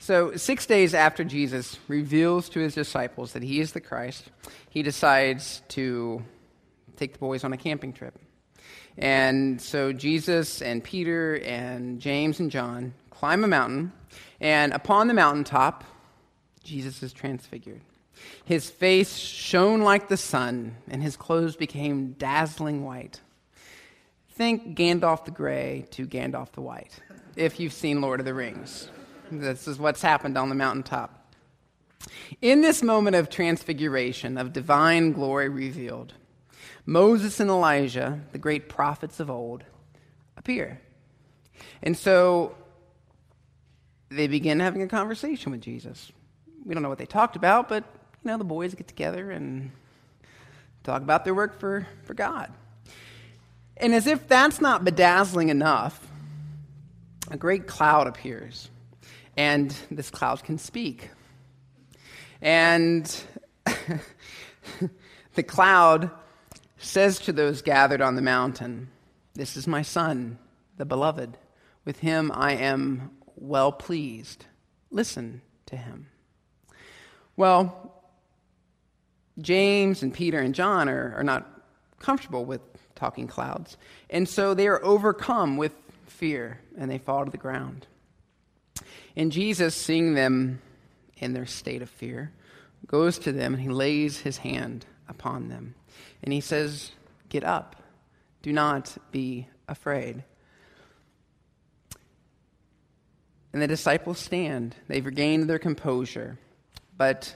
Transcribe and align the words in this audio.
So, 0.00 0.36
six 0.36 0.64
days 0.64 0.94
after 0.94 1.24
Jesus 1.24 1.78
reveals 1.88 2.48
to 2.50 2.60
his 2.60 2.74
disciples 2.74 3.32
that 3.32 3.42
he 3.42 3.60
is 3.60 3.72
the 3.72 3.80
Christ, 3.80 4.30
he 4.70 4.82
decides 4.82 5.62
to 5.68 6.22
take 6.96 7.12
the 7.12 7.18
boys 7.18 7.42
on 7.42 7.52
a 7.52 7.56
camping 7.56 7.92
trip. 7.92 8.16
And 8.96 9.60
so, 9.60 9.92
Jesus 9.92 10.62
and 10.62 10.82
Peter 10.84 11.34
and 11.44 12.00
James 12.00 12.38
and 12.38 12.50
John 12.50 12.94
climb 13.10 13.42
a 13.42 13.48
mountain, 13.48 13.92
and 14.40 14.72
upon 14.72 15.08
the 15.08 15.14
mountaintop, 15.14 15.82
Jesus 16.62 17.02
is 17.02 17.12
transfigured. 17.12 17.80
His 18.44 18.70
face 18.70 19.16
shone 19.16 19.80
like 19.82 20.08
the 20.08 20.16
sun, 20.16 20.76
and 20.88 21.02
his 21.02 21.16
clothes 21.16 21.56
became 21.56 22.12
dazzling 22.12 22.84
white. 22.84 23.20
Think 24.30 24.76
Gandalf 24.76 25.24
the 25.24 25.32
Grey 25.32 25.86
to 25.90 26.06
Gandalf 26.06 26.52
the 26.52 26.60
White, 26.60 27.00
if 27.34 27.58
you've 27.58 27.72
seen 27.72 28.00
Lord 28.00 28.20
of 28.20 28.26
the 28.26 28.34
Rings. 28.34 28.88
This 29.30 29.68
is 29.68 29.78
what's 29.78 30.02
happened 30.02 30.38
on 30.38 30.48
the 30.48 30.54
mountaintop. 30.54 31.14
In 32.40 32.60
this 32.60 32.82
moment 32.82 33.16
of 33.16 33.28
transfiguration, 33.28 34.38
of 34.38 34.52
divine 34.52 35.12
glory 35.12 35.48
revealed, 35.48 36.14
Moses 36.86 37.38
and 37.40 37.50
Elijah, 37.50 38.20
the 38.32 38.38
great 38.38 38.68
prophets 38.68 39.20
of 39.20 39.30
old, 39.30 39.64
appear. 40.36 40.80
And 41.82 41.96
so 41.96 42.54
they 44.10 44.26
begin 44.26 44.60
having 44.60 44.82
a 44.82 44.88
conversation 44.88 45.52
with 45.52 45.60
Jesus. 45.60 46.10
We 46.64 46.74
don't 46.74 46.82
know 46.82 46.88
what 46.88 46.98
they 46.98 47.06
talked 47.06 47.36
about, 47.36 47.68
but 47.68 47.84
you 48.24 48.30
know, 48.30 48.38
the 48.38 48.44
boys 48.44 48.74
get 48.74 48.88
together 48.88 49.30
and 49.30 49.70
talk 50.82 51.02
about 51.02 51.24
their 51.24 51.34
work 51.34 51.60
for, 51.60 51.86
for 52.04 52.14
God. 52.14 52.52
And 53.76 53.94
as 53.94 54.06
if 54.06 54.26
that's 54.26 54.60
not 54.60 54.84
bedazzling 54.84 55.50
enough, 55.50 56.06
a 57.30 57.36
great 57.36 57.66
cloud 57.66 58.06
appears 58.06 58.70
and 59.38 59.72
this 59.88 60.10
cloud 60.10 60.42
can 60.42 60.58
speak. 60.58 61.10
And 62.42 63.04
the 65.34 65.42
cloud 65.44 66.10
says 66.76 67.20
to 67.20 67.32
those 67.32 67.62
gathered 67.62 68.00
on 68.00 68.16
the 68.16 68.22
mountain, 68.22 68.88
This 69.34 69.56
is 69.56 69.68
my 69.68 69.82
son, 69.82 70.38
the 70.76 70.84
beloved. 70.84 71.38
With 71.84 72.00
him 72.00 72.32
I 72.34 72.54
am 72.54 73.12
well 73.36 73.70
pleased. 73.70 74.46
Listen 74.90 75.40
to 75.66 75.76
him. 75.76 76.08
Well, 77.36 77.94
James 79.40 80.02
and 80.02 80.12
Peter 80.12 80.40
and 80.40 80.52
John 80.52 80.88
are, 80.88 81.14
are 81.16 81.24
not 81.24 81.46
comfortable 82.00 82.44
with 82.44 82.60
talking 82.96 83.28
clouds, 83.28 83.76
and 84.10 84.28
so 84.28 84.52
they 84.52 84.66
are 84.66 84.84
overcome 84.84 85.56
with 85.56 85.74
fear 86.06 86.58
and 86.76 86.90
they 86.90 86.98
fall 86.98 87.24
to 87.24 87.30
the 87.30 87.36
ground. 87.36 87.86
And 89.18 89.32
Jesus, 89.32 89.74
seeing 89.74 90.14
them 90.14 90.62
in 91.16 91.32
their 91.32 91.44
state 91.44 91.82
of 91.82 91.90
fear, 91.90 92.32
goes 92.86 93.18
to 93.18 93.32
them 93.32 93.52
and 93.52 93.62
he 93.62 93.68
lays 93.68 94.20
his 94.20 94.38
hand 94.38 94.86
upon 95.08 95.48
them. 95.48 95.74
And 96.22 96.32
he 96.32 96.40
says, 96.40 96.92
Get 97.28 97.42
up. 97.42 97.74
Do 98.42 98.52
not 98.52 98.96
be 99.10 99.48
afraid. 99.66 100.22
And 103.52 103.60
the 103.60 103.66
disciples 103.66 104.20
stand. 104.20 104.76
They've 104.86 105.04
regained 105.04 105.50
their 105.50 105.58
composure, 105.58 106.38
but 106.96 107.34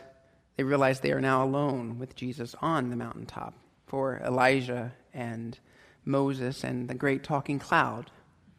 they 0.57 0.63
realize 0.63 1.01
they 1.01 1.11
are 1.11 1.21
now 1.21 1.43
alone 1.45 1.99
with 1.99 2.15
Jesus 2.15 2.55
on 2.63 2.91
the 2.91 2.97
mountaintop. 2.97 3.55
For 3.89 4.19
Elijah 4.25 4.93
and 5.13 5.59
Moses 6.05 6.63
and 6.63 6.89
the 6.89 6.95
great 6.95 7.25
talking 7.25 7.59
cloud 7.59 8.13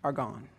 are 0.04 0.12
gone. 0.12 0.50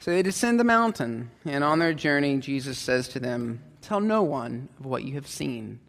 So 0.00 0.12
they 0.12 0.22
descend 0.22 0.60
the 0.60 0.64
mountain, 0.64 1.30
and 1.44 1.64
on 1.64 1.80
their 1.80 1.92
journey, 1.92 2.38
Jesus 2.38 2.78
says 2.78 3.08
to 3.08 3.20
them, 3.20 3.62
Tell 3.80 4.00
no 4.00 4.22
one 4.22 4.68
of 4.78 4.86
what 4.86 5.02
you 5.02 5.14
have 5.14 5.26
seen 5.26 5.80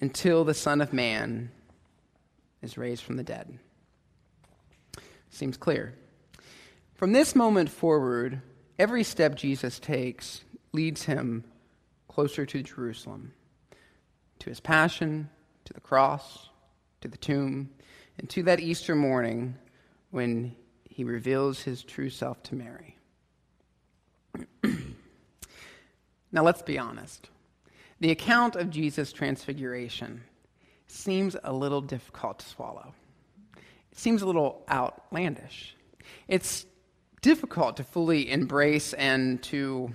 until 0.00 0.44
the 0.44 0.54
Son 0.54 0.80
of 0.80 0.92
Man 0.92 1.50
is 2.60 2.76
raised 2.76 3.02
from 3.02 3.16
the 3.16 3.22
dead. 3.22 3.58
Seems 5.30 5.56
clear. 5.56 5.94
From 6.94 7.12
this 7.12 7.34
moment 7.34 7.70
forward, 7.70 8.42
every 8.78 9.04
step 9.04 9.36
Jesus 9.36 9.78
takes 9.78 10.42
leads 10.72 11.04
him 11.04 11.44
closer 12.08 12.44
to 12.44 12.62
Jerusalem, 12.62 13.32
to 14.40 14.50
his 14.50 14.60
passion, 14.60 15.30
to 15.64 15.72
the 15.72 15.80
cross, 15.80 16.50
to 17.00 17.08
the 17.08 17.16
tomb, 17.16 17.70
and 18.18 18.28
to 18.30 18.42
that 18.42 18.60
Easter 18.60 18.94
morning 18.94 19.56
when 20.10 20.54
he 20.90 21.04
reveals 21.04 21.62
his 21.62 21.82
true 21.82 22.10
self 22.10 22.42
to 22.42 22.54
Mary. 22.54 22.96
now, 26.32 26.42
let's 26.42 26.62
be 26.62 26.78
honest. 26.78 27.28
The 28.00 28.10
account 28.10 28.56
of 28.56 28.70
Jesus' 28.70 29.12
transfiguration 29.12 30.22
seems 30.86 31.36
a 31.44 31.52
little 31.52 31.80
difficult 31.80 32.38
to 32.40 32.46
swallow. 32.46 32.94
It 33.92 33.98
seems 33.98 34.22
a 34.22 34.26
little 34.26 34.64
outlandish. 34.70 35.76
It's 36.28 36.66
difficult 37.22 37.76
to 37.76 37.84
fully 37.84 38.30
embrace 38.30 38.92
and 38.94 39.42
to, 39.44 39.90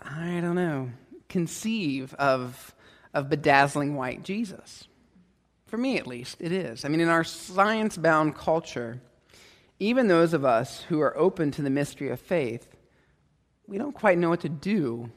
I 0.00 0.40
don't 0.40 0.54
know, 0.54 0.90
conceive 1.28 2.12
of, 2.14 2.74
of 3.14 3.30
bedazzling 3.30 3.96
white 3.96 4.22
Jesus. 4.22 4.86
For 5.66 5.78
me, 5.78 5.96
at 5.98 6.06
least, 6.06 6.36
it 6.40 6.52
is. 6.52 6.84
I 6.84 6.88
mean, 6.88 7.00
in 7.00 7.08
our 7.08 7.24
science 7.24 7.96
bound 7.96 8.34
culture, 8.34 9.00
even 9.80 10.08
those 10.08 10.34
of 10.34 10.44
us 10.44 10.82
who 10.82 11.00
are 11.00 11.16
open 11.16 11.50
to 11.52 11.62
the 11.62 11.70
mystery 11.70 12.10
of 12.10 12.20
faith, 12.20 12.68
we 13.66 13.78
don't 13.78 13.94
quite 13.94 14.18
know 14.18 14.28
what 14.28 14.40
to 14.40 14.48
do 14.50 15.10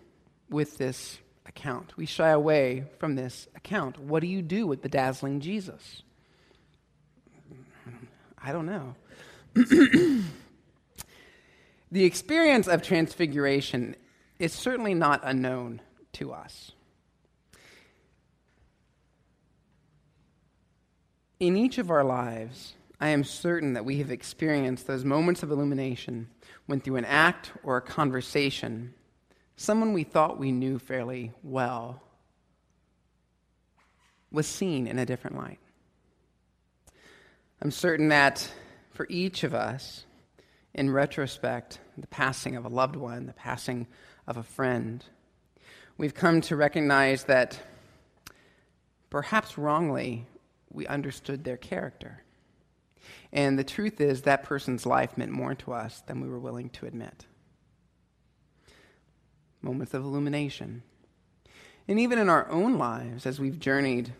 with 0.49 0.77
this 0.77 1.19
account. 1.45 1.97
We 1.97 2.05
shy 2.05 2.29
away 2.29 2.85
from 2.97 3.15
this 3.15 3.49
account. 3.55 3.99
What 3.99 4.21
do 4.21 4.27
you 4.27 4.41
do 4.41 4.65
with 4.65 4.81
the 4.81 4.87
dazzling 4.87 5.41
Jesus? 5.41 6.03
I 8.41 8.53
don't 8.53 8.65
know. 8.65 8.95
the 9.53 10.23
experience 12.05 12.67
of 12.67 12.81
transfiguration 12.81 13.97
is 14.39 14.53
certainly 14.53 14.93
not 14.93 15.21
unknown 15.23 15.81
to 16.13 16.31
us. 16.31 16.71
In 21.39 21.57
each 21.57 21.77
of 21.77 21.91
our 21.91 22.05
lives, 22.05 22.73
I 23.03 23.09
am 23.09 23.25
certain 23.25 23.73
that 23.73 23.83
we 23.83 23.97
have 23.97 24.11
experienced 24.11 24.87
those 24.87 25.03
moments 25.03 25.43
of 25.43 25.51
illumination 25.51 26.29
when, 26.67 26.79
through 26.79 26.95
an 26.95 27.03
act 27.03 27.51
or 27.61 27.75
a 27.75 27.81
conversation, 27.81 28.93
someone 29.57 29.91
we 29.91 30.05
thought 30.05 30.39
we 30.39 30.53
knew 30.53 30.79
fairly 30.79 31.33
well 31.43 32.01
was 34.31 34.47
seen 34.47 34.87
in 34.87 34.99
a 34.99 35.05
different 35.05 35.35
light. 35.35 35.59
I'm 37.61 37.71
certain 37.71 38.07
that 38.07 38.49
for 38.91 39.05
each 39.09 39.43
of 39.43 39.53
us, 39.53 40.05
in 40.73 40.89
retrospect, 40.89 41.79
the 41.97 42.07
passing 42.07 42.55
of 42.55 42.63
a 42.63 42.69
loved 42.69 42.95
one, 42.95 43.25
the 43.25 43.33
passing 43.33 43.85
of 44.27 44.37
a 44.37 44.43
friend, 44.43 45.03
we've 45.97 46.13
come 46.13 46.39
to 46.39 46.55
recognize 46.55 47.25
that 47.25 47.59
perhaps 49.09 49.57
wrongly 49.57 50.25
we 50.71 50.87
understood 50.87 51.43
their 51.43 51.57
character. 51.57 52.22
And 53.33 53.57
the 53.57 53.63
truth 53.63 53.99
is, 53.99 54.21
that 54.21 54.43
person's 54.43 54.85
life 54.85 55.17
meant 55.17 55.31
more 55.31 55.55
to 55.55 55.73
us 55.73 56.03
than 56.05 56.21
we 56.21 56.29
were 56.29 56.39
willing 56.39 56.69
to 56.69 56.85
admit. 56.85 57.25
Moments 59.59 59.95
of 59.95 60.03
illumination. 60.03 60.83
And 61.87 61.99
even 61.99 62.19
in 62.19 62.29
our 62.29 62.47
own 62.51 62.77
lives, 62.77 63.25
as 63.25 63.39
we've 63.39 63.59
journeyed 63.59 64.13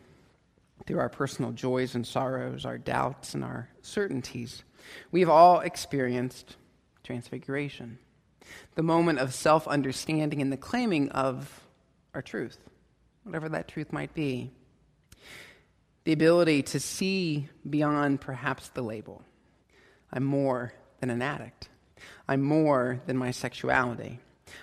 through 0.88 1.00
our 1.00 1.10
personal 1.10 1.52
joys 1.52 1.94
and 1.94 2.08
sorrows, 2.08 2.66
our 2.66 2.80
doubts 2.80 3.36
and 3.36 3.44
our 3.44 3.70
certainties, 3.84 4.64
we've 5.12 5.30
all 5.30 5.60
experienced 5.60 6.58
transfiguration. 7.04 8.00
The 8.74 8.84
moment 8.84 9.20
of 9.20 9.32
self 9.32 9.68
understanding 9.68 10.42
and 10.42 10.52
the 10.52 10.58
claiming 10.58 11.10
of 11.10 11.62
our 12.16 12.24
truth, 12.24 12.58
whatever 13.24 13.48
that 13.50 13.68
truth 13.68 13.94
might 13.94 14.16
be 14.16 14.52
the 16.04 16.14
ability 16.14 16.64
to 16.64 16.80
see 16.80 17.48
beyond 17.70 18.22
perhaps 18.22 18.70
the 18.70 18.82
label. 18.82 19.24
I'm 20.12 20.24
more 20.24 20.74
than 21.00 21.10
an 21.10 21.22
addict. 21.22 21.70
I'm 22.28 22.42
more 22.42 23.02
than 23.06 23.18
my 23.18 23.32
sexuality. 23.32 24.20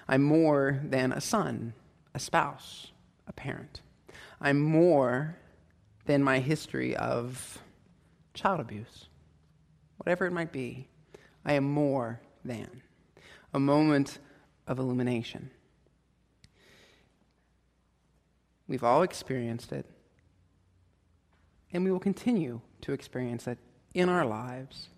I'm 0.09 0.23
more 0.23 0.81
than 0.85 1.13
a 1.13 1.21
son, 1.21 1.75
a 2.15 2.19
spouse, 2.19 2.93
a 3.27 3.33
parent. 3.33 3.81
I'm 4.41 4.61
more 4.61 5.37
than 6.07 6.23
my 6.23 6.39
history 6.41 6.97
of 6.97 7.59
child 8.35 8.61
abuse. 8.61 9.07
Whatever 9.97 10.27
it 10.27 10.33
might 10.33 10.53
be, 10.53 10.89
I 11.45 11.55
am 11.55 11.65
more 11.65 12.21
than. 12.45 12.83
A 13.53 13.61
moment 13.61 14.19
of 14.67 14.79
illumination. 14.79 15.51
We've 18.69 18.85
all 18.85 19.03
experienced 19.03 19.73
it. 19.73 19.87
And 21.73 21.85
we 21.85 21.93
will 21.93 22.01
continue 22.01 22.61
to 22.83 22.93
experience 22.93 23.47
it 23.47 23.59
in 23.95 24.09
our 24.09 24.25
lives 24.25 24.89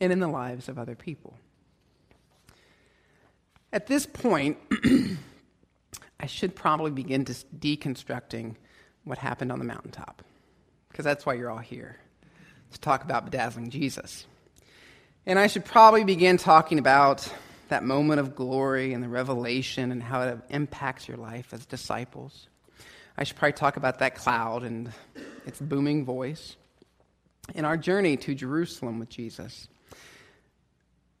and 0.00 0.12
in 0.12 0.20
the 0.20 0.28
lives 0.28 0.68
of 0.68 0.78
other 0.78 0.94
people. 0.94 1.34
At 3.72 3.86
this 3.86 4.06
point, 4.06 4.58
I 6.20 6.26
should 6.26 6.54
probably 6.54 6.90
begin 6.90 7.24
to 7.26 7.32
deconstructing 7.32 8.56
what 9.04 9.18
happened 9.18 9.52
on 9.52 9.58
the 9.58 9.64
mountaintop, 9.64 10.22
because 10.88 11.04
that's 11.04 11.24
why 11.24 11.34
you're 11.34 11.50
all 11.50 11.58
here, 11.58 11.96
to 12.72 12.80
talk 12.80 13.04
about 13.04 13.24
bedazzling 13.24 13.70
Jesus. 13.70 14.26
And 15.26 15.38
I 15.38 15.46
should 15.46 15.64
probably 15.64 16.04
begin 16.04 16.38
talking 16.38 16.78
about 16.78 17.30
that 17.68 17.84
moment 17.84 18.20
of 18.20 18.34
glory 18.34 18.94
and 18.94 19.02
the 19.02 19.08
revelation 19.08 19.92
and 19.92 20.02
how 20.02 20.22
it 20.22 20.38
impacts 20.48 21.06
your 21.06 21.18
life 21.18 21.52
as 21.52 21.66
disciples. 21.66 22.48
I 23.16 23.24
should 23.24 23.36
probably 23.36 23.52
talk 23.52 23.76
about 23.76 23.98
that 23.98 24.14
cloud 24.14 24.62
and 24.62 24.90
its 25.48 25.60
booming 25.60 26.04
voice 26.04 26.56
in 27.54 27.64
our 27.64 27.76
journey 27.76 28.16
to 28.18 28.34
Jerusalem 28.34 28.98
with 28.98 29.08
Jesus. 29.08 29.66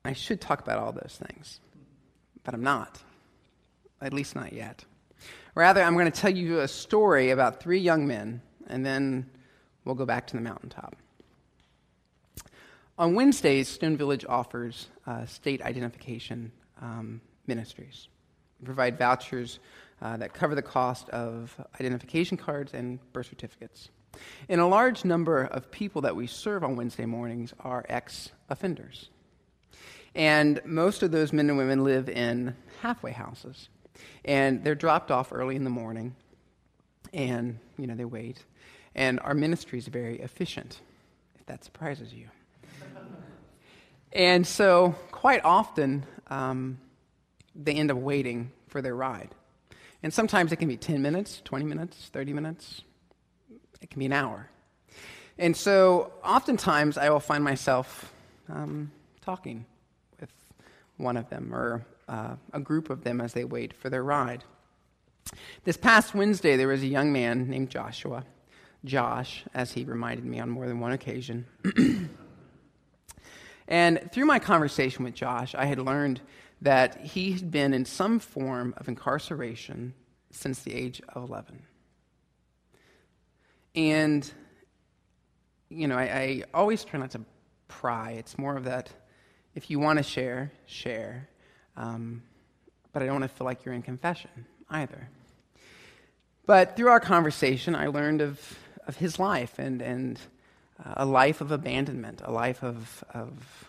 I 0.04 0.12
should 0.12 0.40
talk 0.40 0.60
about 0.60 0.78
all 0.78 0.92
those 0.92 1.18
things, 1.26 1.60
but 2.44 2.54
I'm 2.54 2.62
not, 2.62 3.00
at 4.00 4.12
least 4.12 4.36
not 4.36 4.52
yet. 4.52 4.84
Rather, 5.54 5.82
I'm 5.82 5.94
going 5.94 6.10
to 6.10 6.20
tell 6.20 6.34
you 6.34 6.60
a 6.60 6.68
story 6.68 7.30
about 7.30 7.60
three 7.60 7.80
young 7.80 8.06
men, 8.06 8.42
and 8.68 8.84
then 8.84 9.28
we'll 9.84 9.94
go 9.94 10.06
back 10.06 10.26
to 10.28 10.36
the 10.36 10.42
mountaintop. 10.42 10.94
On 12.98 13.14
Wednesdays, 13.14 13.68
Stone 13.68 13.96
Village 13.96 14.24
offers 14.28 14.88
uh, 15.06 15.24
state 15.24 15.62
identification 15.62 16.52
um, 16.82 17.20
ministries. 17.46 18.08
We 18.60 18.66
provide 18.66 18.98
vouchers 18.98 19.58
uh, 20.02 20.16
that 20.18 20.34
cover 20.34 20.54
the 20.54 20.62
cost 20.62 21.08
of 21.10 21.56
identification 21.80 22.36
cards 22.36 22.74
and 22.74 22.98
birth 23.12 23.26
certificates. 23.26 23.88
And 24.48 24.60
a 24.60 24.66
large 24.66 25.04
number 25.04 25.44
of 25.44 25.70
people 25.70 26.02
that 26.02 26.16
we 26.16 26.26
serve 26.26 26.64
on 26.64 26.76
Wednesday 26.76 27.06
mornings 27.06 27.52
are 27.60 27.84
ex 27.88 28.30
offenders. 28.48 29.10
And 30.14 30.60
most 30.64 31.02
of 31.02 31.10
those 31.10 31.32
men 31.32 31.48
and 31.48 31.58
women 31.58 31.84
live 31.84 32.08
in 32.08 32.56
halfway 32.82 33.12
houses. 33.12 33.68
And 34.24 34.64
they're 34.64 34.74
dropped 34.74 35.10
off 35.10 35.32
early 35.32 35.56
in 35.56 35.64
the 35.64 35.70
morning, 35.70 36.14
and, 37.12 37.58
you 37.76 37.86
know, 37.86 37.94
they 37.94 38.04
wait. 38.04 38.44
And 38.94 39.20
our 39.20 39.34
ministry 39.34 39.78
is 39.78 39.88
very 39.88 40.20
efficient, 40.20 40.80
if 41.38 41.46
that 41.46 41.64
surprises 41.64 42.12
you. 42.12 42.26
and 44.12 44.46
so, 44.46 44.94
quite 45.10 45.44
often, 45.44 46.06
um, 46.28 46.78
they 47.54 47.74
end 47.74 47.90
up 47.90 47.96
waiting 47.96 48.52
for 48.68 48.82
their 48.82 48.94
ride. 48.94 49.34
And 50.02 50.14
sometimes 50.14 50.52
it 50.52 50.56
can 50.56 50.68
be 50.68 50.76
10 50.76 51.02
minutes, 51.02 51.42
20 51.44 51.64
minutes, 51.64 52.10
30 52.12 52.32
minutes, 52.32 52.82
it 53.80 53.90
can 53.90 53.98
be 53.98 54.06
an 54.06 54.12
hour. 54.12 54.50
And 55.38 55.56
so, 55.56 56.12
oftentimes, 56.24 56.98
I 56.98 57.10
will 57.10 57.20
find 57.20 57.44
myself 57.44 58.12
um, 58.48 58.90
talking 59.20 59.64
with 60.20 60.32
one 60.96 61.16
of 61.16 61.28
them 61.30 61.54
or 61.54 61.86
uh, 62.08 62.34
a 62.52 62.60
group 62.60 62.90
of 62.90 63.04
them 63.04 63.20
as 63.20 63.34
they 63.34 63.44
wait 63.44 63.72
for 63.72 63.88
their 63.88 64.02
ride. 64.02 64.42
This 65.64 65.76
past 65.76 66.14
Wednesday, 66.14 66.56
there 66.56 66.68
was 66.68 66.82
a 66.82 66.86
young 66.86 67.12
man 67.12 67.48
named 67.48 67.70
Joshua, 67.70 68.24
Josh, 68.84 69.44
as 69.54 69.72
he 69.72 69.84
reminded 69.84 70.24
me 70.24 70.40
on 70.40 70.50
more 70.50 70.66
than 70.66 70.80
one 70.80 70.92
occasion. 70.92 71.46
and 73.68 74.10
through 74.12 74.24
my 74.24 74.38
conversation 74.38 75.04
with 75.04 75.14
Josh, 75.14 75.54
I 75.54 75.66
had 75.66 75.78
learned 75.78 76.20
that 76.62 77.00
he 77.00 77.32
had 77.32 77.50
been 77.50 77.72
in 77.72 77.84
some 77.84 78.18
form 78.18 78.74
of 78.76 78.88
incarceration 78.88 79.94
since 80.30 80.62
the 80.62 80.74
age 80.74 81.00
of 81.10 81.28
11. 81.28 81.62
And, 83.74 84.30
you 85.68 85.88
know, 85.88 85.96
I, 85.96 86.02
I 86.02 86.42
always 86.54 86.84
try 86.84 86.98
not 86.98 87.10
to 87.12 87.20
pry. 87.68 88.12
It's 88.12 88.38
more 88.38 88.56
of 88.56 88.64
that 88.64 88.90
if 89.54 89.70
you 89.70 89.78
want 89.78 89.98
to 89.98 90.02
share, 90.02 90.52
share. 90.66 91.28
Um, 91.76 92.22
but 92.92 93.02
I 93.02 93.06
don't 93.06 93.20
want 93.20 93.30
to 93.30 93.36
feel 93.36 93.44
like 93.44 93.64
you're 93.64 93.74
in 93.74 93.82
confession 93.82 94.46
either. 94.70 95.08
But 96.46 96.76
through 96.76 96.88
our 96.88 97.00
conversation, 97.00 97.74
I 97.74 97.88
learned 97.88 98.22
of, 98.22 98.58
of 98.86 98.96
his 98.96 99.18
life 99.18 99.58
and, 99.58 99.82
and 99.82 100.18
uh, 100.84 100.94
a 100.96 101.04
life 101.04 101.40
of 101.40 101.52
abandonment, 101.52 102.22
a 102.24 102.32
life 102.32 102.62
of, 102.62 103.04
of, 103.12 103.68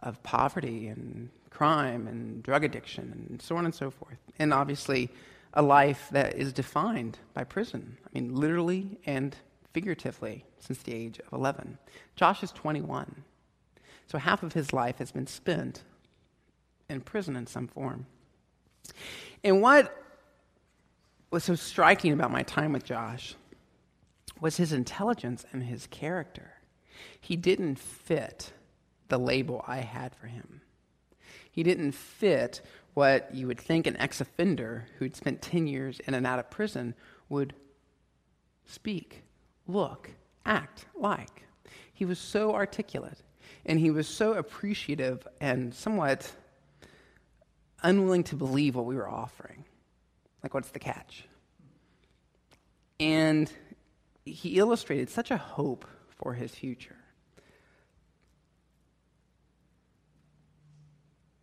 of 0.00 0.22
poverty 0.22 0.88
and 0.88 1.30
crime 1.50 2.06
and 2.06 2.42
drug 2.42 2.64
addiction 2.64 3.26
and 3.28 3.40
so 3.40 3.56
on 3.56 3.64
and 3.64 3.74
so 3.74 3.90
forth. 3.90 4.18
And 4.38 4.52
obviously, 4.52 5.10
a 5.54 5.62
life 5.62 6.08
that 6.10 6.34
is 6.34 6.52
defined 6.52 7.18
by 7.34 7.44
prison. 7.44 7.98
I 8.04 8.08
mean, 8.18 8.34
literally 8.34 8.98
and 9.04 9.36
figuratively 9.72 10.44
since 10.58 10.82
the 10.82 10.94
age 10.94 11.18
of 11.18 11.32
11. 11.32 11.78
Josh 12.16 12.42
is 12.42 12.52
21. 12.52 13.24
So 14.06 14.18
half 14.18 14.42
of 14.42 14.52
his 14.52 14.72
life 14.72 14.98
has 14.98 15.12
been 15.12 15.26
spent 15.26 15.82
in 16.88 17.00
prison 17.00 17.36
in 17.36 17.46
some 17.46 17.68
form. 17.68 18.06
And 19.42 19.62
what 19.62 19.96
was 21.30 21.44
so 21.44 21.54
striking 21.54 22.12
about 22.12 22.30
my 22.30 22.42
time 22.42 22.72
with 22.72 22.84
Josh 22.84 23.34
was 24.40 24.56
his 24.56 24.72
intelligence 24.72 25.46
and 25.52 25.62
his 25.62 25.86
character. 25.86 26.52
He 27.20 27.36
didn't 27.36 27.78
fit 27.78 28.52
the 29.08 29.18
label 29.18 29.64
I 29.66 29.78
had 29.78 30.14
for 30.14 30.26
him. 30.26 30.60
He 31.52 31.62
didn't 31.62 31.92
fit 31.92 32.62
what 32.94 33.32
you 33.34 33.46
would 33.46 33.60
think 33.60 33.86
an 33.86 33.96
ex 33.98 34.20
offender 34.20 34.86
who'd 34.98 35.14
spent 35.14 35.42
10 35.42 35.66
years 35.66 36.00
in 36.00 36.14
and 36.14 36.26
out 36.26 36.38
of 36.38 36.50
prison 36.50 36.94
would 37.28 37.54
speak, 38.66 39.22
look, 39.68 40.10
act 40.44 40.86
like. 40.94 41.44
He 41.92 42.04
was 42.04 42.18
so 42.18 42.54
articulate 42.54 43.18
and 43.64 43.78
he 43.78 43.90
was 43.90 44.08
so 44.08 44.32
appreciative 44.32 45.28
and 45.40 45.74
somewhat 45.74 46.32
unwilling 47.82 48.24
to 48.24 48.34
believe 48.34 48.74
what 48.74 48.86
we 48.86 48.96
were 48.96 49.08
offering. 49.08 49.64
Like, 50.42 50.54
what's 50.54 50.70
the 50.70 50.78
catch? 50.78 51.24
And 52.98 53.52
he 54.24 54.58
illustrated 54.58 55.10
such 55.10 55.30
a 55.30 55.36
hope 55.36 55.84
for 56.08 56.34
his 56.34 56.54
future. 56.54 56.96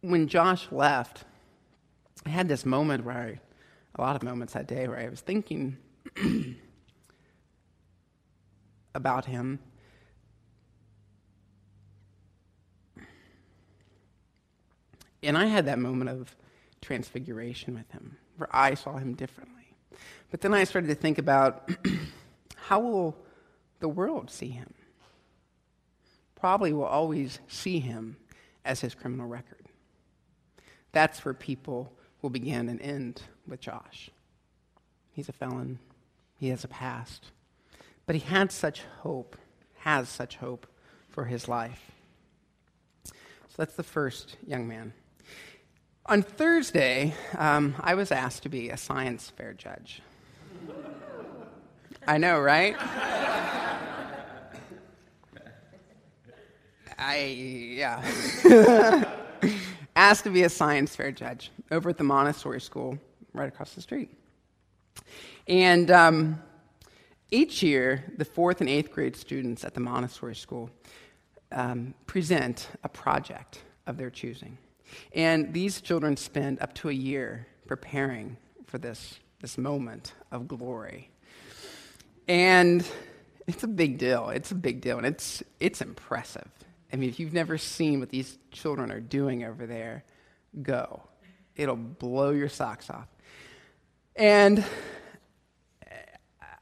When 0.01 0.28
Josh 0.28 0.68
left, 0.72 1.25
I 2.25 2.30
had 2.30 2.48
this 2.48 2.66
moment 2.66 3.06
where 3.06 3.16
I, 3.16 3.40
a 3.96 4.01
lot 4.01 4.16
of 4.16 4.24
moments 4.24 4.54
that 4.54 4.68
day, 4.68 4.88
where 4.88 4.98
I 4.98 5.10
was 5.10 5.22
thinking 5.22 5.78
about 8.96 9.25
him. 9.25 9.60
And 15.21 15.38
I 15.38 15.45
had 15.47 15.66
that 15.66 15.80
moment 15.80 16.09
of 16.09 16.35
transfiguration 16.81 17.73
with 17.73 17.92
him, 17.92 18.18
where 18.38 18.50
I 18.52 18.73
saw 18.76 18.97
him 18.97 19.16
differently. 19.16 19.76
But 20.31 20.42
then 20.42 20.54
I 20.54 20.64
started 20.64 20.88
to 20.88 20.95
think 20.95 21.18
about 21.18 21.69
how 22.56 22.80
will 22.80 23.18
the 23.80 23.90
world 23.90 24.30
see 24.30 24.50
him? 24.50 24.73
Probably 26.35 26.71
will 26.71 26.85
always 26.85 27.40
see 27.47 27.80
him 27.80 28.16
as 28.64 28.80
his 28.80 28.95
criminal 28.95 29.28
record. 29.28 29.58
That's 30.92 31.24
where 31.24 31.34
people 31.34 31.94
will 32.22 32.30
begin 32.30 32.69
and 32.69 32.81
end 32.81 33.22
with 33.48 33.62
Josh. 33.62 34.10
He's 35.14 35.30
a 35.30 35.34
felon, 35.34 35.80
he 36.36 36.50
has 36.50 36.64
a 36.64 36.68
past. 36.68 37.28
But 38.06 38.16
he 38.16 38.22
had 38.22 38.52
such 38.52 38.81
hope, 39.02 39.38
has 39.80 40.10
such 40.10 40.38
hope 40.38 40.66
for 41.10 41.26
his 41.26 41.48
life. 41.48 41.92
So 43.04 43.14
that's 43.58 43.76
the 43.76 43.84
first 43.84 44.38
young 44.48 44.68
man. 44.68 44.94
On 46.06 46.24
Thursday, 46.24 47.14
um, 47.38 47.76
I 47.80 47.94
was 47.94 48.12
asked 48.12 48.44
to 48.44 48.50
be 48.50 48.69
a 48.69 48.78
science 48.78 49.30
fair 49.30 49.54
judge. 49.54 50.02
I 52.08 52.18
know, 52.18 52.40
right? 52.40 52.76
I, 56.98 57.26
yeah. 57.28 59.04
asked 59.99 60.23
to 60.23 60.29
be 60.29 60.44
a 60.44 60.49
science 60.49 60.95
fair 60.95 61.11
judge 61.11 61.51
over 61.71 61.89
at 61.89 61.97
the 61.97 62.03
Montessori 62.03 62.61
school 62.61 62.97
right 63.33 63.49
across 63.49 63.73
the 63.73 63.81
street. 63.81 64.09
And 65.47 65.91
um, 65.91 66.41
each 67.31 67.61
year, 67.61 68.06
the 68.18 68.25
fourth 68.25 68.61
and 68.61 68.69
eighth 68.69 68.91
grade 68.91 69.15
students 69.15 69.63
at 69.65 69.73
the 69.73 69.81
Montessori 69.81 70.35
school 70.35 70.69
um, 71.51 71.94
present 72.06 72.69
a 72.83 72.89
project 72.89 73.61
of 73.87 73.97
their 73.97 74.09
choosing. 74.09 74.57
And 75.13 75.53
these 75.53 75.81
children 75.81 76.15
spend 76.15 76.61
up 76.61 76.73
to 76.75 76.89
a 76.89 76.94
year 76.94 77.45
preparing 77.68 78.37
for 78.65 78.77
this, 78.77 79.19
this 79.41 79.57
moment 79.57 80.13
of 80.31 80.47
glory. 80.47 81.09
And 82.27 82.87
it's 83.47 83.63
a 83.63 83.68
big 83.68 83.97
deal. 83.97 84.29
It's 84.29 84.51
a 84.51 84.56
big 84.56 84.79
deal, 84.79 84.97
and 84.97 85.06
it's, 85.06 85.44
it's 85.59 85.81
impressive. 85.81 86.49
I 86.92 86.96
mean, 86.96 87.10
if 87.10 87.19
you've 87.19 87.34
never 87.34 87.58
seen 87.58 88.00
what 88.00 88.10
these 88.10 88.38
children 88.52 88.92
are 88.92 89.00
doing 89.00 89.44
over 89.44 89.66
there, 89.66 90.04
go. 90.62 91.04
It'll 91.56 91.76
blow 91.76 92.31
your 92.31 92.50
socks 92.50 92.90
off. 92.90 93.08
And 94.16 94.64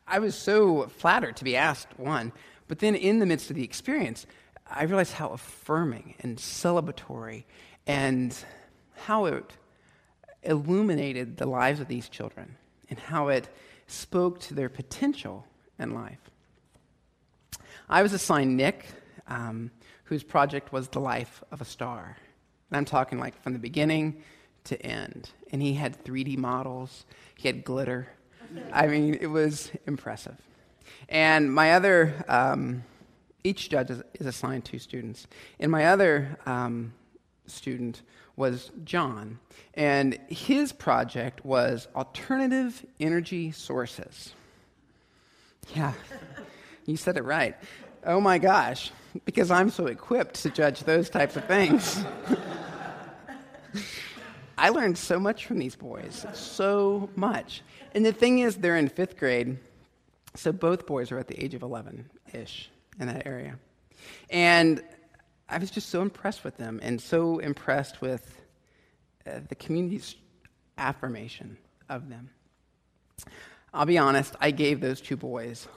I 0.07 0.19
was 0.19 0.35
so 0.35 0.87
flattered 0.87 1.37
to 1.37 1.43
be 1.43 1.55
asked 1.55 1.87
one, 1.97 2.31
but 2.67 2.79
then 2.79 2.95
in 2.95 3.19
the 3.19 3.25
midst 3.25 3.49
of 3.49 3.55
the 3.55 3.63
experience, 3.63 4.25
I 4.69 4.83
realized 4.83 5.13
how 5.13 5.29
affirming 5.29 6.15
and 6.19 6.37
celebratory 6.37 7.43
and 7.85 8.35
how 8.95 9.25
it 9.25 9.53
illuminated 10.43 11.37
the 11.37 11.45
lives 11.45 11.79
of 11.79 11.87
these 11.87 12.09
children 12.09 12.55
and 12.89 12.99
how 12.99 13.29
it 13.29 13.49
spoke 13.87 14.39
to 14.41 14.53
their 14.53 14.69
potential 14.69 15.45
in 15.79 15.93
life. 15.93 16.19
I 17.89 18.01
was 18.01 18.13
assigned 18.13 18.57
Nick, 18.57 18.85
um, 19.27 19.71
whose 20.07 20.23
project 20.23 20.71
was 20.71 20.87
the 20.87 20.99
life 20.99 21.43
of 21.51 21.61
a 21.61 21.65
star. 21.65 22.15
And 22.69 22.77
I'm 22.77 22.85
talking 22.85 23.19
like 23.19 23.41
from 23.43 23.53
the 23.53 23.59
beginning 23.59 24.23
to 24.65 24.81
end. 24.81 25.29
And 25.51 25.61
he 25.61 25.73
had 25.73 26.03
3D 26.03 26.37
models, 26.37 27.05
he 27.35 27.47
had 27.47 27.63
glitter. 27.63 28.07
I 28.71 28.87
mean, 28.87 29.17
it 29.19 29.27
was 29.27 29.71
impressive. 29.85 30.37
And 31.09 31.53
my 31.53 31.73
other, 31.73 32.13
um, 32.29 32.83
each 33.43 33.69
judge 33.69 33.89
is, 33.89 34.01
assigned 34.21 34.63
two 34.63 34.79
students. 34.79 35.27
And 35.59 35.69
my 35.69 35.87
other 35.87 36.37
um, 36.45 36.93
student 37.45 38.01
was 38.37 38.71
John. 38.85 39.39
And 39.73 40.17
his 40.29 40.71
project 40.71 41.43
was 41.43 41.89
alternative 41.95 42.85
energy 42.99 43.51
sources. 43.51 44.33
Yeah, 45.75 45.91
you 46.85 46.95
said 46.95 47.17
it 47.17 47.25
right. 47.25 47.57
Oh 48.07 48.21
my 48.21 48.37
gosh, 48.37 48.91
because 49.25 49.51
I'm 49.51 49.69
so 49.69 49.87
equipped 49.87 50.35
to 50.43 50.49
judge 50.49 50.85
those 50.85 51.09
types 51.09 51.35
of 51.35 51.43
things. 51.43 52.05
I 54.57 54.69
learned 54.69 54.97
so 54.97 55.19
much 55.19 55.45
from 55.45 55.59
these 55.59 55.75
boys, 55.75 56.25
so 56.33 57.09
much. 57.17 57.63
And 57.93 58.05
the 58.05 58.13
thing 58.13 58.39
is, 58.39 58.55
they're 58.55 58.77
in 58.77 58.87
fifth 58.87 59.17
grade, 59.17 59.57
so 60.35 60.53
both 60.53 60.87
boys 60.87 61.11
are 61.11 61.19
at 61.19 61.27
the 61.27 61.43
age 61.43 61.53
of 61.53 61.63
11 61.63 62.09
ish 62.33 62.69
in 62.97 63.07
that 63.07 63.27
area. 63.27 63.59
And 64.29 64.81
I 65.49 65.57
was 65.57 65.69
just 65.69 65.89
so 65.89 66.01
impressed 66.01 66.45
with 66.45 66.55
them 66.55 66.79
and 66.81 67.01
so 67.01 67.39
impressed 67.39 67.99
with 67.99 68.41
uh, 69.25 69.41
the 69.49 69.55
community's 69.55 70.15
affirmation 70.77 71.57
of 71.89 72.07
them. 72.07 72.29
I'll 73.73 73.85
be 73.85 73.97
honest, 73.97 74.33
I 74.39 74.51
gave 74.51 74.79
those 74.79 75.01
two 75.01 75.17
boys 75.17 75.67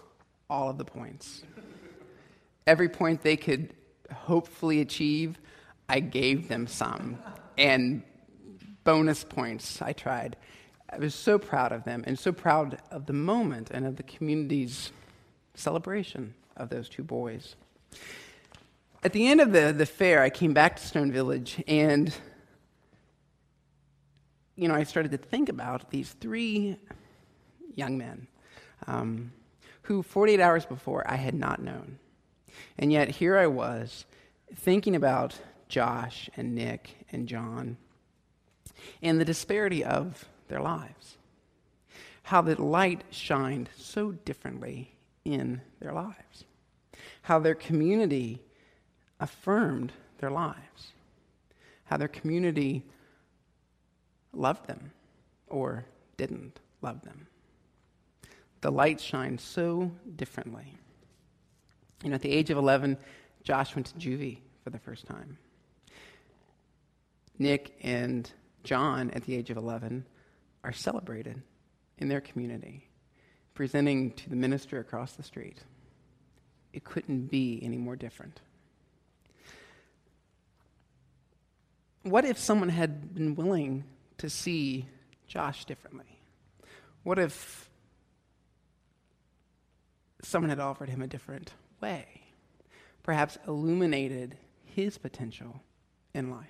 all 0.49 0.70
of 0.70 0.78
the 0.78 0.84
points. 0.84 1.42
Every 2.70 2.88
point 2.88 3.22
they 3.22 3.36
could 3.36 3.74
hopefully 4.14 4.80
achieve, 4.80 5.40
I 5.88 5.98
gave 5.98 6.46
them 6.46 6.68
some. 6.68 7.18
And 7.58 8.04
bonus 8.84 9.24
points, 9.24 9.82
I 9.82 9.92
tried. 9.92 10.36
I 10.88 10.98
was 10.98 11.12
so 11.12 11.36
proud 11.36 11.72
of 11.72 11.82
them 11.82 12.04
and 12.06 12.16
so 12.16 12.30
proud 12.30 12.78
of 12.92 13.06
the 13.06 13.12
moment 13.12 13.72
and 13.72 13.84
of 13.84 13.96
the 13.96 14.04
community's 14.04 14.92
celebration 15.54 16.32
of 16.56 16.68
those 16.68 16.88
two 16.88 17.02
boys. 17.02 17.56
At 19.02 19.14
the 19.14 19.26
end 19.26 19.40
of 19.40 19.50
the, 19.50 19.74
the 19.76 19.84
fair, 19.84 20.22
I 20.22 20.30
came 20.30 20.54
back 20.54 20.76
to 20.76 20.86
Stone 20.86 21.10
Village 21.10 21.60
and, 21.66 22.14
you 24.54 24.68
know, 24.68 24.74
I 24.76 24.84
started 24.84 25.10
to 25.10 25.18
think 25.18 25.48
about 25.48 25.90
these 25.90 26.12
three 26.20 26.76
young 27.74 27.98
men 27.98 28.28
um, 28.86 29.32
who 29.82 30.04
48 30.04 30.38
hours 30.38 30.64
before 30.66 31.02
I 31.10 31.16
had 31.16 31.34
not 31.34 31.60
known. 31.60 31.98
And 32.78 32.92
yet 32.92 33.09
here 33.09 33.37
I 33.37 33.47
was 33.47 34.04
thinking 34.54 34.97
about 34.97 35.38
Josh 35.69 36.28
and 36.37 36.54
Nick 36.54 37.07
and 37.12 37.26
John 37.26 37.76
and 39.02 39.21
the 39.21 39.25
disparity 39.25 39.85
of 39.85 40.26
their 40.49 40.61
lives. 40.61 41.16
How 42.25 42.42
the 42.42 42.61
light 42.61 43.04
shined 43.11 43.71
so 43.76 44.12
differently 44.12 44.95
in 45.25 45.61
their 45.80 45.92
lives. 45.92 46.45
How 47.23 47.38
their 47.38 47.54
community 47.54 48.40
affirmed 49.19 49.92
their 50.19 50.30
lives. 50.30 50.92
How 51.85 51.97
their 51.97 52.09
community 52.09 52.85
loved 54.33 54.66
them 54.66 54.92
or 55.49 55.85
didn't 56.16 56.61
love 56.83 57.02
them. 57.02 57.26
The 58.61 58.71
light 58.71 59.00
shined 59.00 59.40
so 59.40 59.90
differently. 60.16 60.75
You 62.02 62.11
know, 62.11 62.14
at 62.14 62.23
the 62.23 62.33
age 62.33 62.50
of 62.50 62.57
11, 62.57 62.97
Josh 63.42 63.75
went 63.75 63.87
to 63.88 63.95
juvie 63.95 64.38
for 64.64 64.71
the 64.71 64.78
first 64.78 65.07
time. 65.07 65.38
Nick 67.38 67.75
and 67.83 68.30
John, 68.64 69.11
at 69.11 69.25
the 69.25 69.35
age 69.35 69.50
of 69.50 69.57
11, 69.57 70.04
are 70.64 70.73
celebrated 70.73 71.42
in 71.99 72.09
their 72.09 72.21
community, 72.21 72.88
presenting 73.54 74.12
to 74.12 74.30
the 74.30 74.37
minister 74.37 74.78
across 74.78 75.12
the 75.12 75.23
street. 75.23 75.59
It 76.73 76.85
couldn't 76.85 77.30
be 77.30 77.61
any 77.62 77.76
more 77.76 77.97
different. 77.97 78.40
What 82.02 82.25
if 82.25 82.38
someone 82.38 82.71
had 82.71 83.14
been 83.14 83.35
willing 83.35 83.85
to 84.19 84.30
see 84.30 84.87
Josh 85.26 85.64
differently? 85.66 86.19
What 87.02 87.19
if 87.19 87.69
someone 90.23 90.50
had 90.50 90.61
offered 90.61 90.88
him 90.88 91.02
a 91.02 91.07
different 91.07 91.52
way? 91.80 92.06
Perhaps 93.02 93.38
illuminated 93.46 94.37
his 94.64 94.99
potential 94.99 95.62
in 96.14 96.30
life. 96.30 96.46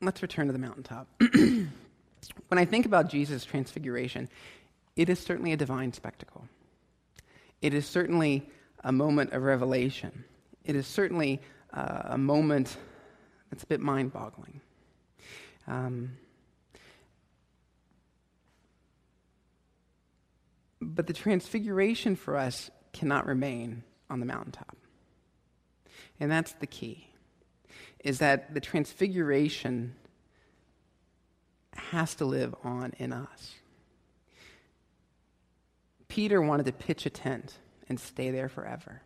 let's 0.00 0.22
return 0.22 0.46
to 0.46 0.52
the 0.52 0.58
mountaintop. 0.58 1.06
when 1.32 2.58
I 2.58 2.64
think 2.64 2.86
about 2.86 3.10
Jesus' 3.10 3.44
transfiguration, 3.44 4.28
it 4.96 5.08
is 5.08 5.18
certainly 5.18 5.52
a 5.52 5.56
divine 5.56 5.92
spectacle. 5.92 6.48
It 7.60 7.74
is 7.74 7.86
certainly 7.86 8.48
a 8.82 8.92
moment 8.92 9.32
of 9.32 9.42
revelation. 9.42 10.24
It 10.64 10.74
is 10.74 10.86
certainly 10.86 11.40
uh, 11.72 12.02
a 12.04 12.18
moment 12.18 12.76
that's 13.50 13.62
a 13.62 13.66
bit 13.66 13.80
mind 13.80 14.12
boggling. 14.12 14.60
Um, 15.66 16.16
but 21.00 21.06
the 21.06 21.14
transfiguration 21.14 22.14
for 22.14 22.36
us 22.36 22.70
cannot 22.92 23.24
remain 23.24 23.82
on 24.10 24.20
the 24.20 24.26
mountaintop. 24.26 24.76
And 26.20 26.30
that's 26.30 26.52
the 26.52 26.66
key 26.66 27.08
is 28.04 28.18
that 28.18 28.52
the 28.52 28.60
transfiguration 28.60 29.94
has 31.74 32.14
to 32.16 32.26
live 32.26 32.54
on 32.64 32.92
in 32.98 33.14
us. 33.14 33.54
Peter 36.08 36.42
wanted 36.42 36.66
to 36.66 36.72
pitch 36.72 37.06
a 37.06 37.10
tent 37.10 37.54
and 37.88 37.98
stay 37.98 38.30
there 38.30 38.50
forever 38.50 39.00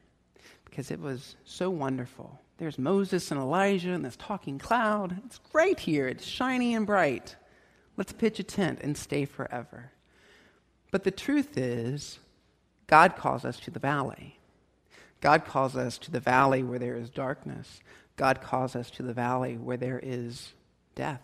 because 0.64 0.90
it 0.90 0.98
was 0.98 1.36
so 1.44 1.70
wonderful. 1.70 2.40
There's 2.58 2.76
Moses 2.76 3.30
and 3.30 3.38
Elijah 3.38 3.92
and 3.92 4.04
this 4.04 4.16
talking 4.16 4.58
cloud. 4.58 5.22
It's 5.26 5.38
great 5.52 5.78
here, 5.78 6.08
it's 6.08 6.24
shiny 6.24 6.74
and 6.74 6.88
bright. 6.88 7.36
Let's 7.96 8.12
pitch 8.12 8.40
a 8.40 8.42
tent 8.42 8.80
and 8.82 8.98
stay 8.98 9.26
forever. 9.26 9.92
But 10.94 11.02
the 11.02 11.10
truth 11.10 11.58
is, 11.58 12.20
God 12.86 13.16
calls 13.16 13.44
us 13.44 13.58
to 13.58 13.72
the 13.72 13.80
valley. 13.80 14.38
God 15.20 15.44
calls 15.44 15.74
us 15.74 15.98
to 15.98 16.12
the 16.12 16.20
valley 16.20 16.62
where 16.62 16.78
there 16.78 16.94
is 16.94 17.10
darkness. 17.10 17.80
God 18.14 18.40
calls 18.40 18.76
us 18.76 18.92
to 18.92 19.02
the 19.02 19.12
valley 19.12 19.56
where 19.56 19.76
there 19.76 19.98
is 20.00 20.52
death, 20.94 21.20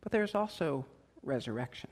but 0.00 0.10
there's 0.10 0.34
also 0.34 0.86
resurrection. 1.22 1.90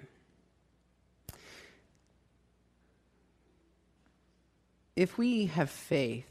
If 4.96 5.16
we 5.16 5.46
have 5.46 5.70
faith 5.70 6.26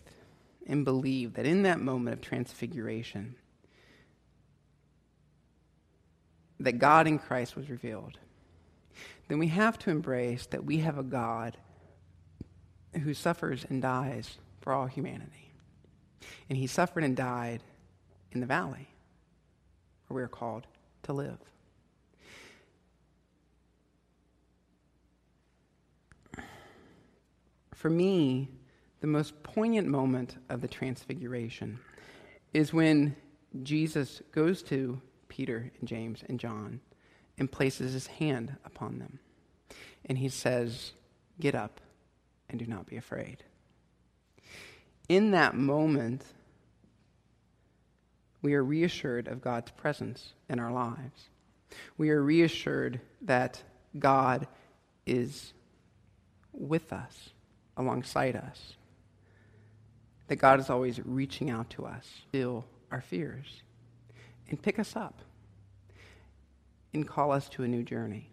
and 0.68 0.84
believe 0.84 1.36
that 1.36 1.46
in 1.46 1.64
that 1.64 1.80
moment 1.80 2.16
of 2.16 2.22
transfiguration, 2.22 3.36
that 6.60 6.74
God 6.74 7.08
in 7.08 7.20
Christ 7.20 7.56
was 7.56 7.70
revealed, 7.70 8.18
then 9.28 9.40
we 9.40 9.48
have 9.48 9.78
to 9.80 9.90
embrace 9.90 10.46
that 10.48 10.64
we 10.64 10.78
have 10.80 10.98
a 10.98 11.04
God 11.04 11.58
who 13.04 13.14
suffers 13.14 13.66
and 13.70 13.82
dies 13.82 14.38
for 14.62 14.74
all 14.74 14.88
humanity. 14.88 15.54
And 16.50 16.58
he 16.58 16.68
suffered 16.68 17.04
and 17.04 17.16
died 17.16 17.62
in 18.32 18.40
the 18.40 18.46
valley 18.46 18.88
where 20.08 20.16
we 20.16 20.24
are 20.24 20.28
called 20.28 20.66
to 21.04 21.14
live. 21.14 21.38
For 27.74 27.90
me, 27.90 28.50
the 29.02 29.08
most 29.08 29.44
poignant 29.44 29.88
moment 29.88 30.38
of 30.50 30.62
the 30.62 30.68
Transfiguration 30.68 31.80
is 32.54 32.74
when 32.74 33.16
Jesus 33.62 34.22
goes 34.32 34.64
to 34.64 35.00
Peter 35.28 35.72
and 35.80 35.88
James 35.88 36.24
and 36.28 36.40
John 36.40 36.80
and 37.38 37.52
places 37.52 37.94
his 37.94 38.08
hand 38.08 38.56
upon 38.66 39.00
them. 39.00 39.20
And 40.06 40.18
he 40.18 40.30
says, 40.30 40.94
Get 41.40 41.54
up 41.54 41.82
and 42.50 42.60
do 42.60 42.66
not 42.66 42.88
be 42.88 42.98
afraid. 42.98 43.44
In 45.08 45.32
that 45.32 45.56
moment, 45.56 46.24
we 48.42 48.54
are 48.54 48.64
reassured 48.64 49.28
of 49.28 49.42
God's 49.42 49.72
presence 49.72 50.34
in 50.50 50.60
our 50.60 50.72
lives. 50.72 51.30
We 51.98 52.10
are 52.10 52.22
reassured 52.22 53.02
that 53.22 53.62
God 53.98 54.48
is 55.06 55.54
with 56.52 56.92
us, 56.92 57.30
alongside 57.76 58.36
us, 58.36 58.74
that 60.28 60.38
God 60.38 60.60
is 60.60 60.70
always 60.70 61.00
reaching 61.06 61.50
out 61.50 61.70
to 61.72 61.86
us, 61.86 62.22
feel 62.32 62.66
our 62.92 63.02
fears, 63.02 63.62
and 64.50 64.62
pick 64.62 64.80
us 64.80 64.96
up 64.96 65.22
and 66.98 67.08
call 67.08 67.32
us 67.32 67.48
to 67.50 67.64
a 67.64 67.68
new 67.68 67.84
journey. 67.84 68.32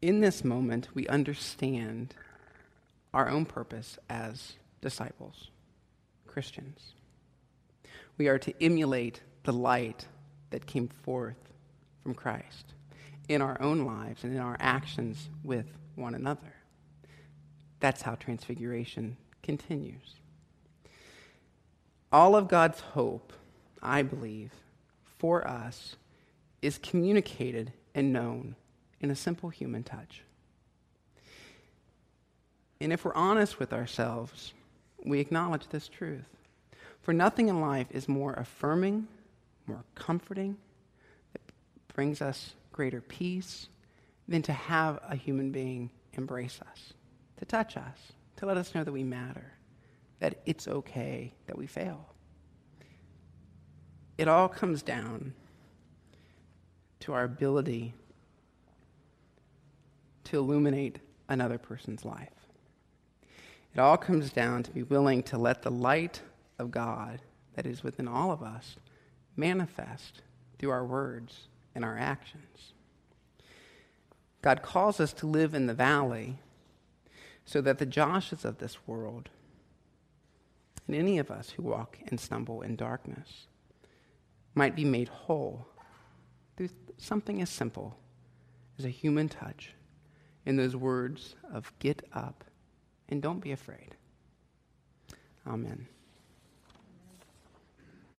In 0.00 0.20
this 0.20 0.42
moment, 0.42 0.88
we 0.94 1.06
understand 1.06 2.14
our 3.12 3.28
own 3.28 3.44
purpose 3.44 3.98
as 4.08 4.54
disciples, 4.80 5.50
Christians. 6.26 6.94
We 8.16 8.26
are 8.28 8.38
to 8.38 8.54
emulate 8.62 9.20
the 9.44 9.52
light 9.52 10.06
that 10.50 10.66
came 10.66 10.88
forth 10.88 11.52
from 12.02 12.14
Christ 12.14 12.72
in 13.28 13.42
our 13.42 13.60
own 13.60 13.84
lives 13.84 14.24
and 14.24 14.34
in 14.34 14.40
our 14.40 14.56
actions 14.58 15.28
with 15.44 15.66
one 15.94 16.14
another. 16.14 16.54
That's 17.80 18.00
how 18.00 18.14
transfiguration 18.14 19.18
continues. 19.42 20.14
All 22.10 22.34
of 22.34 22.48
God's 22.48 22.80
hope, 22.80 23.32
I 23.82 24.02
believe, 24.02 24.52
for 25.22 25.46
us 25.46 25.94
is 26.62 26.78
communicated 26.78 27.72
and 27.94 28.12
known 28.12 28.56
in 29.00 29.08
a 29.08 29.14
simple 29.14 29.50
human 29.50 29.84
touch. 29.84 30.24
And 32.80 32.92
if 32.92 33.04
we're 33.04 33.14
honest 33.14 33.60
with 33.60 33.72
ourselves, 33.72 34.52
we 35.04 35.20
acknowledge 35.20 35.68
this 35.68 35.86
truth. 35.86 36.26
For 37.02 37.14
nothing 37.14 37.48
in 37.48 37.60
life 37.60 37.86
is 37.92 38.08
more 38.08 38.32
affirming, 38.32 39.06
more 39.68 39.84
comforting, 39.94 40.56
that 41.34 41.40
brings 41.94 42.20
us 42.20 42.54
greater 42.72 43.00
peace 43.00 43.68
than 44.26 44.42
to 44.42 44.52
have 44.52 44.98
a 45.08 45.14
human 45.14 45.52
being 45.52 45.88
embrace 46.14 46.58
us, 46.68 46.94
to 47.36 47.44
touch 47.44 47.76
us, 47.76 48.12
to 48.38 48.46
let 48.46 48.56
us 48.56 48.74
know 48.74 48.82
that 48.82 48.90
we 48.90 49.04
matter, 49.04 49.52
that 50.18 50.40
it's 50.46 50.66
okay 50.66 51.32
that 51.46 51.56
we 51.56 51.68
fail. 51.68 52.11
It 54.18 54.28
all 54.28 54.48
comes 54.48 54.82
down 54.82 55.32
to 57.00 57.12
our 57.12 57.24
ability 57.24 57.94
to 60.24 60.38
illuminate 60.38 60.98
another 61.28 61.58
person's 61.58 62.04
life. 62.04 62.28
It 63.74 63.80
all 63.80 63.96
comes 63.96 64.30
down 64.30 64.62
to 64.64 64.70
be 64.70 64.82
willing 64.82 65.22
to 65.24 65.38
let 65.38 65.62
the 65.62 65.70
light 65.70 66.20
of 66.58 66.70
God 66.70 67.20
that 67.54 67.66
is 67.66 67.82
within 67.82 68.06
all 68.06 68.30
of 68.30 68.42
us 68.42 68.76
manifest 69.36 70.22
through 70.58 70.70
our 70.70 70.84
words 70.84 71.48
and 71.74 71.84
our 71.84 71.98
actions. 71.98 72.72
God 74.42 74.62
calls 74.62 75.00
us 75.00 75.12
to 75.14 75.26
live 75.26 75.54
in 75.54 75.66
the 75.66 75.74
valley 75.74 76.38
so 77.44 77.60
that 77.60 77.78
the 77.78 77.86
Joshes 77.86 78.44
of 78.44 78.58
this 78.58 78.86
world 78.86 79.30
and 80.86 80.96
any 80.96 81.18
of 81.18 81.30
us 81.30 81.50
who 81.50 81.62
walk 81.62 81.98
and 82.06 82.20
stumble 82.20 82.60
in 82.62 82.76
darkness 82.76 83.46
might 84.54 84.76
be 84.76 84.84
made 84.84 85.08
whole 85.08 85.66
through 86.56 86.68
something 86.98 87.40
as 87.40 87.50
simple 87.50 87.96
as 88.78 88.84
a 88.84 88.90
human 88.90 89.28
touch 89.28 89.74
in 90.44 90.56
those 90.56 90.76
words 90.76 91.36
of 91.52 91.72
get 91.78 92.06
up 92.12 92.44
and 93.08 93.22
don't 93.22 93.40
be 93.40 93.52
afraid. 93.52 93.96
Amen. 95.46 95.86